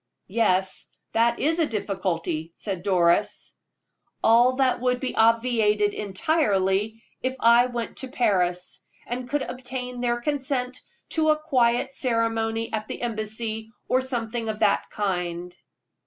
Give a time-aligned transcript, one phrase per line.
[0.33, 3.55] "Yes, that is a difficulty," said Doris.
[4.23, 10.19] "All that would be obviated entirely if I went to Paris, and could obtain their
[10.19, 15.55] consent to a quiet ceremony at the embassy, or something of that kind."